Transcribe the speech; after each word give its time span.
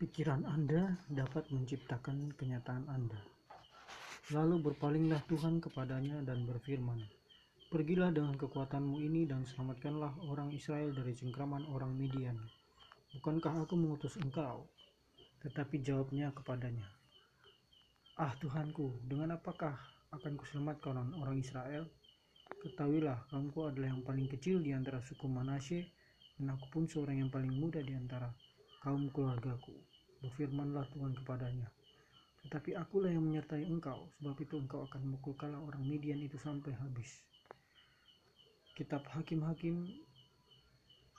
Pikiran 0.00 0.48
Anda 0.48 0.96
dapat 1.12 1.52
menciptakan 1.52 2.32
kenyataan 2.32 2.88
Anda. 2.88 3.20
Lalu 4.32 4.72
berpalinglah 4.72 5.20
Tuhan 5.28 5.60
kepadanya 5.60 6.24
dan 6.24 6.48
berfirman, 6.48 7.04
Pergilah 7.68 8.08
dengan 8.08 8.32
kekuatanmu 8.32 8.96
ini 8.96 9.28
dan 9.28 9.44
selamatkanlah 9.44 10.24
orang 10.24 10.56
Israel 10.56 10.96
dari 10.96 11.12
cengkraman 11.12 11.68
orang 11.68 11.92
Midian. 11.92 12.40
Bukankah 13.12 13.68
aku 13.68 13.76
mengutus 13.76 14.16
engkau? 14.16 14.64
Tetapi 15.44 15.84
jawabnya 15.84 16.32
kepadanya, 16.32 16.88
Ah 18.16 18.32
Tuhanku, 18.40 19.04
dengan 19.04 19.36
apakah 19.36 19.76
akan 20.16 20.32
kuselamatkan 20.40 21.12
orang 21.20 21.36
Israel? 21.36 21.84
Ketahuilah, 22.48 23.28
kaumku 23.28 23.68
adalah 23.68 23.92
yang 23.92 24.00
paling 24.00 24.32
kecil 24.32 24.64
di 24.64 24.72
antara 24.72 25.04
suku 25.04 25.28
Manasye, 25.28 25.92
dan 26.40 26.56
aku 26.56 26.72
pun 26.72 26.88
seorang 26.88 27.20
yang 27.20 27.28
paling 27.28 27.52
muda 27.52 27.84
di 27.84 27.92
antara 27.92 28.32
kaum 28.80 29.12
keluargaku. 29.12 29.76
Berfirmanlah 30.20 30.84
Tuhan 30.92 31.16
kepadanya, 31.16 31.68
tetapi 32.44 32.76
akulah 32.76 33.12
yang 33.12 33.24
menyertai 33.24 33.64
engkau, 33.68 34.08
sebab 34.20 34.40
itu 34.40 34.56
engkau 34.56 34.84
akan 34.88 35.00
memukul 35.04 35.34
kala 35.36 35.60
orang 35.60 35.84
Midian 35.84 36.20
itu 36.20 36.38
sampai 36.40 36.72
habis. 36.76 37.20
Kitab 38.76 39.04
Hakim-Hakim 39.12 39.88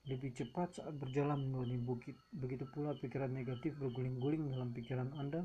lebih 0.08 0.32
cepat 0.40 0.80
saat 0.80 0.96
berjalan 0.96 1.52
menuruni 1.52 1.76
bukit. 1.84 2.16
Begitu 2.32 2.64
pula 2.72 2.96
pikiran 2.96 3.34
negatif 3.34 3.76
berguling-guling 3.76 4.56
dalam 4.56 4.72
pikiran 4.72 5.12
Anda 5.20 5.44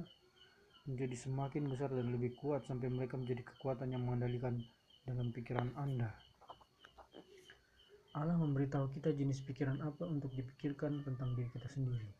menjadi 0.82 1.14
semakin 1.14 1.70
besar 1.70 1.94
dan 1.94 2.10
lebih 2.10 2.34
kuat 2.42 2.66
sampai 2.66 2.90
mereka 2.90 3.14
menjadi 3.14 3.46
kekuatan 3.54 3.94
yang 3.94 4.02
mengendalikan 4.02 4.58
dalam 5.06 5.30
pikiran 5.30 5.70
Anda. 5.78 6.10
Allah 8.12 8.36
memberitahu 8.36 8.90
kita 8.92 9.14
jenis 9.14 9.40
pikiran 9.46 9.78
apa 9.80 10.04
untuk 10.04 10.34
dipikirkan 10.34 11.00
tentang 11.06 11.32
diri 11.38 11.48
kita 11.54 11.70
sendiri. 11.70 12.10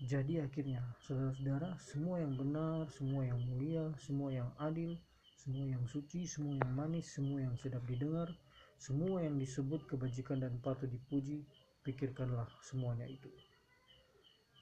Jadi 0.00 0.40
akhirnya, 0.40 0.80
saudara-saudara, 1.04 1.76
semua 1.80 2.20
yang 2.20 2.32
benar, 2.36 2.88
semua 2.88 3.24
yang 3.24 3.40
mulia, 3.44 3.92
semua 4.00 4.32
yang 4.32 4.48
adil, 4.56 4.96
semua 5.36 5.64
yang 5.68 5.84
suci, 5.88 6.24
semua 6.24 6.56
yang 6.56 6.72
manis, 6.72 7.08
semua 7.12 7.40
yang 7.40 7.56
sedap 7.56 7.84
didengar, 7.88 8.28
semua 8.80 9.20
yang 9.24 9.36
disebut 9.36 9.84
kebajikan 9.88 10.40
dan 10.40 10.56
patut 10.60 10.88
dipuji, 10.88 11.44
pikirkanlah 11.84 12.48
semuanya 12.64 13.04
itu. 13.04 13.28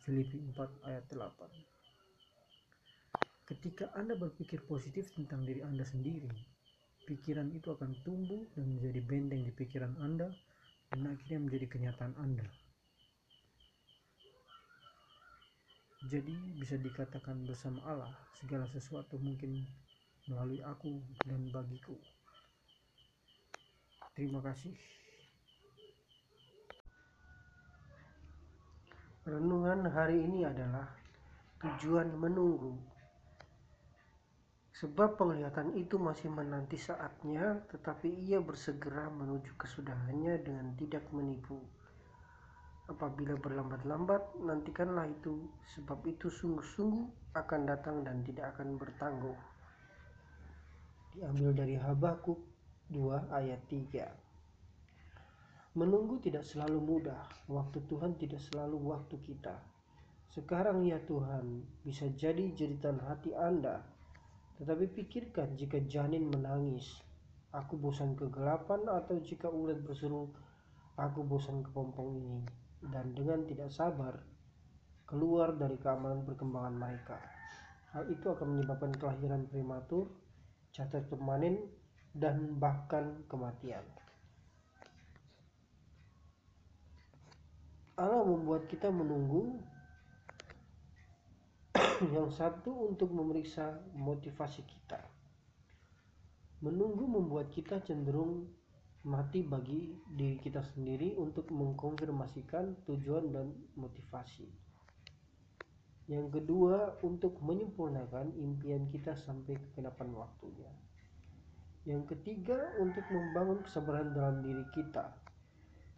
Filipi 0.03 0.43
4 0.56 0.88
ayat 0.88 1.05
8 1.11 1.78
Ketika 3.49 3.89
Anda 3.97 4.13
berpikir 4.13 4.61
positif 4.69 5.09
tentang 5.17 5.41
diri 5.49 5.65
Anda 5.65 5.81
sendiri, 5.81 6.29
pikiran 7.09 7.49
itu 7.49 7.73
akan 7.73 7.97
tumbuh 8.05 8.45
dan 8.53 8.77
menjadi 8.77 9.01
benteng 9.01 9.41
di 9.41 9.53
pikiran 9.57 9.97
Anda 10.05 10.29
dan 10.93 11.09
akhirnya 11.09 11.49
menjadi 11.49 11.67
kenyataan 11.73 12.13
Anda. 12.21 12.45
Jadi 16.13 16.61
bisa 16.61 16.77
dikatakan 16.77 17.49
bersama 17.49 17.81
Allah 17.89 18.13
segala 18.37 18.69
sesuatu 18.69 19.17
mungkin 19.17 19.65
melalui 20.29 20.61
aku 20.61 21.01
dan 21.25 21.49
bagiku. 21.49 21.97
Terima 24.13 24.45
kasih. 24.45 24.77
Renungan 29.25 29.89
hari 29.89 30.21
ini 30.21 30.45
adalah 30.45 30.85
tujuan 31.65 32.13
menunggu 32.13 32.98
Sebab 34.78 35.19
penglihatan 35.19 35.75
itu 35.75 35.99
masih 35.99 36.31
menanti 36.31 36.78
saatnya, 36.78 37.66
tetapi 37.66 38.15
ia 38.31 38.39
bersegera 38.39 39.11
menuju 39.11 39.59
kesudahannya 39.59 40.39
dengan 40.39 40.71
tidak 40.78 41.03
menipu. 41.11 41.59
Apabila 42.87 43.34
berlambat-lambat, 43.34 44.38
nantikanlah 44.38 45.11
itu, 45.11 45.50
sebab 45.75 45.99
itu 46.06 46.31
sungguh-sungguh 46.31 47.34
akan 47.34 47.61
datang 47.67 48.06
dan 48.06 48.22
tidak 48.22 48.55
akan 48.55 48.78
bertangguh. 48.78 49.34
Diambil 51.19 51.59
dari 51.59 51.75
Habakuk 51.75 52.38
2 52.94 53.34
ayat 53.34 53.59
3. 53.67 55.75
Menunggu 55.75 56.22
tidak 56.22 56.47
selalu 56.47 56.78
mudah, 56.78 57.27
waktu 57.50 57.83
Tuhan 57.91 58.15
tidak 58.15 58.38
selalu 58.47 58.78
waktu 58.94 59.19
kita. 59.27 59.59
Sekarang 60.31 60.87
ya 60.87 61.03
Tuhan, 61.03 61.67
bisa 61.83 62.06
jadi 62.15 62.55
jeritan 62.55 63.03
hati 63.03 63.34
Anda 63.34 63.98
tetapi 64.59 64.91
pikirkan 64.91 65.55
jika 65.55 65.79
janin 65.87 66.27
menangis, 66.27 66.99
aku 67.55 67.79
bosan 67.79 68.19
kegelapan 68.19 68.83
atau 68.91 69.23
jika 69.23 69.47
ulat 69.47 69.79
berseru, 69.87 70.35
aku 70.99 71.23
bosan 71.23 71.63
kepompong 71.63 72.19
ini. 72.19 72.39
Dan 72.83 73.15
dengan 73.15 73.47
tidak 73.47 73.71
sabar, 73.71 74.19
keluar 75.07 75.55
dari 75.55 75.79
keamanan 75.79 76.27
perkembangan 76.27 76.75
mereka. 76.75 77.19
Hal 77.95 78.11
itu 78.11 78.27
akan 78.29 78.59
menyebabkan 78.59 78.93
kelahiran 78.99 79.47
prematur, 79.47 80.11
cacat 80.75 81.07
permanen, 81.07 81.63
dan 82.13 82.59
bahkan 82.59 83.23
kematian. 83.31 83.87
Allah 87.99 88.23
membuat 88.23 88.71
kita 88.71 88.91
menunggu 88.91 89.59
yang 92.15 92.31
satu 92.31 92.95
untuk 92.95 93.11
memeriksa 93.11 93.83
motivasi 93.95 94.63
kita. 94.63 95.03
Menunggu 96.63 97.07
membuat 97.07 97.51
kita 97.51 97.83
cenderung 97.83 98.47
mati 99.07 99.43
bagi 99.43 99.95
diri 100.11 100.39
kita 100.39 100.63
sendiri 100.75 101.15
untuk 101.19 101.51
mengkonfirmasikan 101.51 102.87
tujuan 102.87 103.31
dan 103.31 103.51
motivasi. 103.79 104.47
Yang 106.09 106.41
kedua, 106.41 106.99
untuk 107.05 107.39
menyempurnakan 107.45 108.33
impian 108.39 108.89
kita 108.89 109.15
sampai 109.15 109.59
kekenapan 109.59 110.09
waktunya. 110.15 110.71
Yang 111.85 112.17
ketiga, 112.17 112.75
untuk 112.81 113.05
membangun 113.12 113.61
kesabaran 113.62 114.17
dalam 114.17 114.41
diri 114.41 114.65
kita. 114.73 115.15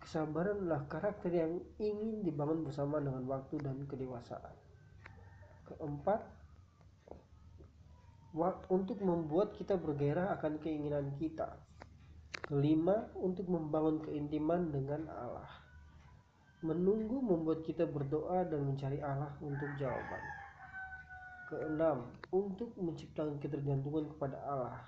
Kesabaran 0.00 0.64
adalah 0.64 0.88
karakter 0.88 1.31
yang 1.31 1.61
ingin 1.79 2.25
dibangun 2.25 2.64
bersama 2.67 2.99
dengan 2.99 3.23
waktu 3.29 3.61
dan 3.62 3.85
kedewasaan. 3.87 4.56
Keempat, 5.70 6.20
untuk 8.70 8.99
membuat 9.06 9.55
kita 9.55 9.78
bergairah 9.78 10.34
akan 10.34 10.58
keinginan 10.58 11.14
kita. 11.14 11.55
Kelima, 12.50 13.06
untuk 13.14 13.46
membangun 13.46 14.02
keintiman 14.02 14.75
dengan 14.75 15.06
Allah. 15.06 15.50
Menunggu 16.67 17.22
membuat 17.22 17.62
kita 17.62 17.87
berdoa 17.87 18.43
dan 18.44 18.67
mencari 18.67 18.99
Allah 18.99 19.31
untuk 19.38 19.70
jawaban. 19.78 20.22
Keenam, 21.46 22.11
untuk 22.34 22.75
menciptakan 22.75 23.38
ketergantungan 23.38 24.11
kepada 24.14 24.38
Allah. 24.43 24.82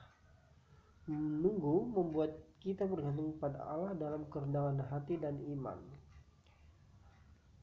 Menunggu 1.06 1.86
membuat 1.86 2.34
kita 2.62 2.86
bergantung 2.86 3.34
kepada 3.38 3.58
Allah 3.66 3.94
dalam 3.98 4.22
kerendahan 4.30 4.78
hati 4.86 5.18
dan 5.18 5.38
iman. 5.50 5.78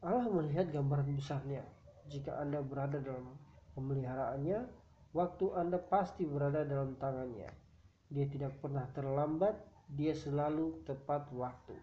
Allah 0.04 0.28
melihat 0.28 0.72
gambaran 0.72 1.16
besarnya, 1.16 1.64
jika 2.10 2.42
Anda 2.42 2.66
berada 2.66 2.98
dalam 2.98 3.38
pemeliharaannya, 3.78 4.66
waktu 5.14 5.46
Anda 5.54 5.78
pasti 5.78 6.26
berada 6.26 6.66
dalam 6.66 6.98
tangannya. 6.98 7.48
Dia 8.10 8.26
tidak 8.26 8.58
pernah 8.58 8.90
terlambat 8.98 9.54
dia 9.94 10.14
selalu 10.14 10.86
tepat 10.86 11.30
waktu. 11.34 11.74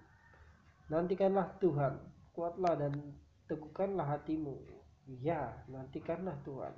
Nantikanlah 0.90 1.58
Tuhan, 1.58 1.98
kuatlah 2.30 2.78
dan 2.78 2.94
teguhkanlah 3.50 4.06
hatimu. 4.06 4.54
Ya, 5.22 5.62
nantikanlah 5.70 6.38
Tuhan. 6.46 6.74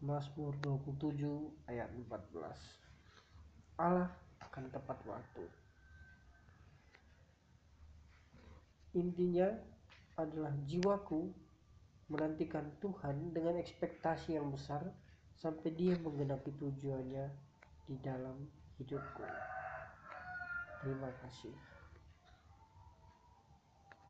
Mazmur 0.00 0.56
27 0.64 1.68
ayat 1.68 1.92
14 1.92 2.80
Allah 3.76 4.08
akan 4.40 4.64
tepat 4.72 4.96
waktu. 5.04 5.44
Intinya 8.96 9.46
adalah 10.24 10.52
jiwaku 10.68 11.30
menantikan 12.10 12.66
Tuhan 12.82 13.30
dengan 13.30 13.56
ekspektasi 13.62 14.34
yang 14.34 14.50
besar 14.50 14.82
sampai 15.38 15.72
dia 15.72 15.94
menggenapi 15.96 16.52
tujuannya 16.58 17.26
di 17.86 17.96
dalam 18.02 18.36
hidupku. 18.76 19.24
Terima 20.82 21.10
kasih. 21.24 21.79